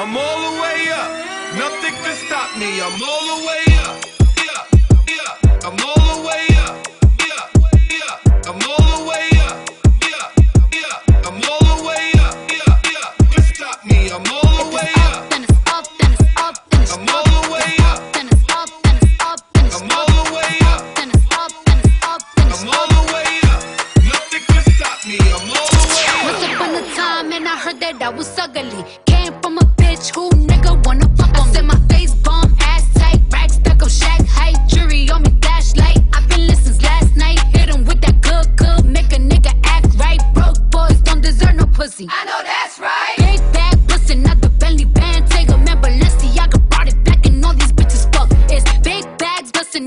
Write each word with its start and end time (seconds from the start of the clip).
I'm 0.00 0.16
all 0.16 0.40
the 0.40 0.60
way 0.62 0.88
up. 0.92 1.10
Nothing 1.58 1.92
can 1.92 2.16
stop 2.26 2.56
me. 2.56 2.80
I'm 2.80 3.02
all 3.02 3.36
the 3.36 3.46
way 3.46 3.64
up. 3.84 4.00
Yeah, 4.40 4.64
yeah. 5.12 5.68
I'm 5.68 5.76
all 5.76 6.16
the 6.16 6.26
way 6.26 6.46
up. 6.64 6.88
Yeah, 7.20 7.44
yeah. 7.92 8.48
I'm 8.48 8.60
all 8.64 8.80
the 8.96 9.04
way 9.04 9.28
up. 9.44 9.56
Yeah, 10.00 10.24
yeah. 10.72 11.28
I'm 11.28 11.36
all 11.44 11.76
the 11.76 11.84
way 11.84 12.12
up. 12.16 12.34
Yeah, 12.48 12.80
yeah. 12.94 13.28
Can't 13.28 13.44
stop 13.54 13.84
me. 13.84 14.08
I'm 14.08 14.24
all 14.32 14.64
the 14.64 14.74
way 14.74 14.88
up. 15.04 15.28
Then 15.28 15.44
it's 15.44 15.58
up, 15.68 15.84
then 15.98 16.12
it's 16.16 16.24
up, 16.40 16.56
then 16.70 16.80
it's 16.80 16.96
I'm 16.96 17.06
all 17.06 17.24
the 17.36 17.50
way 17.52 17.70
up. 17.84 18.00
Then 18.14 18.26
it's 18.32 18.44
up, 18.56 18.70
then 18.82 18.96
it's 18.96 19.20
up, 19.20 19.40
then 19.52 19.66
it's 19.66 19.82
I'm 19.82 19.90
all 19.90 20.08
the 20.16 20.32
way 20.32 20.52
up. 20.72 20.80
Then 20.96 21.08
it's 21.12 21.28
up, 21.36 21.52
then 21.66 21.78
it's 21.84 22.04
up, 22.08 22.22
then 22.36 22.48
it's 22.48 22.62
I'm 22.62 22.68
up. 22.68 22.74
all 22.74 22.88
the 22.88 23.12
way 23.12 23.28
up. 23.52 23.60
Nothing 24.08 24.44
can 24.48 24.64
stop 24.72 24.98
me. 25.04 25.18
I'm 25.20 25.44
all 25.52 25.68
the 25.68 25.84
way 25.92 26.08
up. 26.08 26.24
Once 26.24 26.44
upon 26.48 26.70
a 26.72 26.94
time, 26.96 27.32
and 27.36 27.46
I 27.46 27.56
heard 27.56 27.78
that 27.80 28.00
I 28.00 28.08
was 28.08 28.38
ugly. 28.38 29.09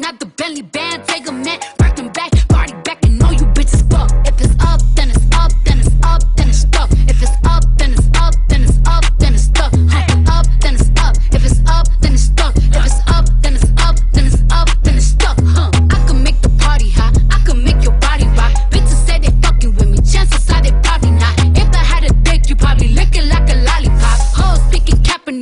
Out 0.02 0.20
the 0.20 0.26
Bentley 0.26 0.62
band. 0.62 1.06
Take 1.08 1.28
a 1.28 1.32
man, 1.32 1.60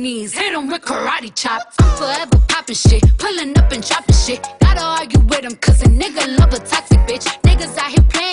Japanese, 0.02 0.32
hit 0.32 0.52
'em 0.52 0.66
with 0.66 0.82
karate 0.82 1.32
chops. 1.32 1.76
I'm 1.78 1.96
forever 1.96 2.38
popping 2.48 2.74
shit, 2.74 3.04
pulling 3.18 3.56
up 3.56 3.70
and 3.70 3.86
dropping 3.86 4.16
shit. 4.16 4.40
Gotta 4.58 4.82
argue 4.82 5.20
with 5.30 5.44
'em, 5.44 5.54
cause 5.54 5.80
a 5.82 5.86
nigga 5.86 6.24
love 6.40 6.52
a 6.54 6.58
toxic 6.58 6.98
bitch. 7.06 7.26
Niggas 7.46 7.78
out 7.78 7.90
here 7.94 8.06
playing, 8.14 8.31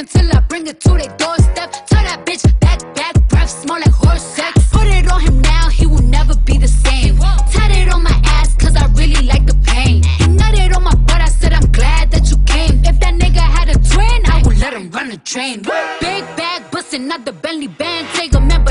until 0.00 0.34
I 0.34 0.40
bring 0.40 0.66
it 0.66 0.80
to 0.80 0.90
their 1.00 1.12
doorstep. 1.18 1.70
Tell 1.86 2.02
that 2.08 2.24
bitch 2.24 2.44
back, 2.60 2.80
back, 2.94 3.14
breath 3.28 3.50
smell 3.50 3.78
like 3.78 3.92
horse 3.92 4.22
sex. 4.22 4.52
Put 4.72 4.86
it 4.86 5.06
on 5.12 5.20
him 5.20 5.40
now, 5.42 5.68
he 5.68 5.86
will 5.86 6.06
never 6.18 6.34
be 6.48 6.56
the 6.56 6.68
same. 6.68 7.18
Tat 7.52 7.70
it 7.70 7.92
on 7.92 8.02
my 8.02 8.18
ass, 8.24 8.54
cause 8.56 8.74
I 8.76 8.86
really 9.00 9.26
like 9.26 9.44
the 9.44 9.56
pain. 9.72 10.02
He 10.20 10.24
nutted 10.24 10.74
on 10.74 10.84
my 10.84 10.94
butt, 10.94 11.20
I 11.20 11.28
said 11.28 11.52
I'm 11.52 11.70
glad 11.70 12.10
that 12.12 12.30
you 12.30 12.38
came. 12.46 12.80
If 12.90 12.98
that 13.00 13.14
nigga 13.22 13.44
had 13.56 13.68
a 13.68 13.76
twin, 13.92 14.20
I 14.34 14.42
would 14.44 14.58
let 14.58 14.72
him 14.72 14.90
run 14.90 15.10
the 15.10 15.18
train. 15.18 15.58
Big 16.00 16.24
bag, 16.38 16.70
bustin' 16.70 17.12
out 17.12 17.26
the 17.26 17.32
Bentley 17.32 17.68
band. 17.68 18.08
Take 18.14 18.34
a 18.34 18.40
man, 18.40 18.64